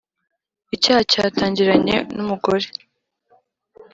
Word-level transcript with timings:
Icyaha 0.75 1.01
cyatangiranye 1.11 1.95
n’umugore, 2.15 2.67